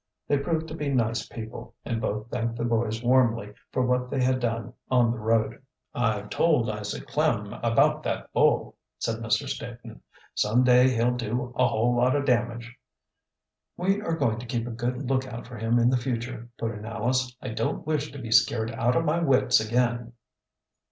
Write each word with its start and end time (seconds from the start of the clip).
They 0.27 0.39
proved 0.39 0.67
to 0.69 0.73
be 0.73 0.89
nice 0.89 1.27
people, 1.27 1.75
and 1.85 2.01
both 2.01 2.31
thanked 2.31 2.55
the 2.55 2.65
boys 2.65 3.03
warmly 3.03 3.53
for 3.71 3.85
what 3.85 4.09
they 4.09 4.19
had 4.19 4.39
done 4.39 4.73
on 4.89 5.11
the 5.11 5.19
road. 5.19 5.61
"I've 5.93 6.31
told 6.31 6.71
Isaac 6.71 7.07
Klem 7.07 7.59
about 7.61 8.01
that 8.01 8.33
bull," 8.33 8.77
said 8.97 9.17
Mr. 9.17 9.47
Staton. 9.47 10.01
"Some 10.33 10.63
day 10.63 10.89
he'll 10.89 11.13
do 11.15 11.53
a 11.55 11.67
whole 11.67 11.95
lot 11.95 12.15
of 12.15 12.25
damage." 12.25 12.75
"We 13.77 14.01
are 14.01 14.15
going 14.17 14.39
to 14.39 14.47
keep 14.47 14.65
a 14.65 14.71
good 14.71 15.07
lookout 15.07 15.45
for 15.45 15.57
him 15.59 15.77
in 15.77 15.91
the 15.91 15.97
future," 15.97 16.49
put 16.57 16.71
in 16.71 16.83
Alice. 16.83 17.37
"I 17.39 17.49
don't 17.49 17.85
wish 17.85 18.11
to 18.11 18.17
be 18.17 18.31
scared 18.31 18.71
out 18.71 18.95
of 18.95 19.05
my 19.05 19.19
wits 19.19 19.59
again." 19.59 20.13